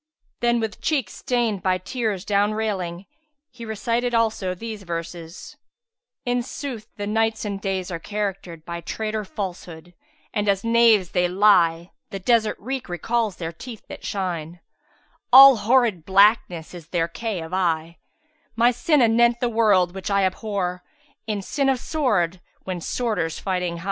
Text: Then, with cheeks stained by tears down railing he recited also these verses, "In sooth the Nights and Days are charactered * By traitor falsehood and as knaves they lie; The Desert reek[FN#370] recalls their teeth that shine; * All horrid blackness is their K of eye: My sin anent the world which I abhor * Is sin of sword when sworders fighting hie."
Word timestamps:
Then, 0.39 0.59
with 0.59 0.81
cheeks 0.81 1.13
stained 1.13 1.61
by 1.61 1.77
tears 1.77 2.25
down 2.25 2.55
railing 2.55 3.05
he 3.51 3.65
recited 3.65 4.15
also 4.15 4.55
these 4.55 4.81
verses, 4.81 5.57
"In 6.25 6.41
sooth 6.41 6.87
the 6.95 7.05
Nights 7.05 7.45
and 7.45 7.61
Days 7.61 7.91
are 7.91 7.99
charactered 7.99 8.65
* 8.65 8.65
By 8.65 8.81
traitor 8.81 9.23
falsehood 9.23 9.93
and 10.33 10.49
as 10.49 10.63
knaves 10.63 11.11
they 11.11 11.27
lie; 11.27 11.91
The 12.09 12.17
Desert 12.17 12.59
reek[FN#370] 12.59 12.89
recalls 12.89 13.35
their 13.35 13.51
teeth 13.53 13.85
that 13.89 14.03
shine; 14.03 14.59
* 14.95 15.31
All 15.31 15.57
horrid 15.57 16.03
blackness 16.03 16.73
is 16.73 16.87
their 16.87 17.07
K 17.07 17.39
of 17.39 17.53
eye: 17.53 17.99
My 18.55 18.71
sin 18.71 19.01
anent 19.01 19.39
the 19.39 19.49
world 19.49 19.93
which 19.93 20.09
I 20.09 20.23
abhor 20.25 20.83
* 21.03 21.27
Is 21.27 21.47
sin 21.47 21.69
of 21.69 21.77
sword 21.79 22.41
when 22.63 22.81
sworders 22.81 23.37
fighting 23.39 23.77
hie." 23.77 23.79